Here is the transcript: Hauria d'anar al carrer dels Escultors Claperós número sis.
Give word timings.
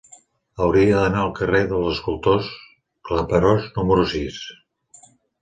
Hauria 0.63 0.95
d'anar 1.01 1.19
al 1.23 1.29
carrer 1.39 1.61
dels 1.73 1.89
Escultors 1.91 2.49
Claperós 3.11 3.69
número 3.77 4.09
sis. 4.17 4.43